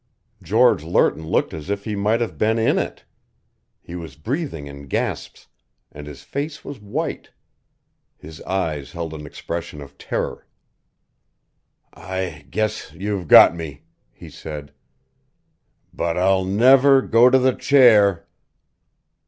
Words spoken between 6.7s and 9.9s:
white. His eyes held an expression